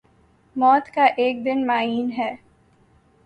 موت 0.55 0.87
کا 0.87 1.05
ایک 1.17 1.43
دن 1.45 1.65
معین 1.67 2.09
ہے 2.11 2.31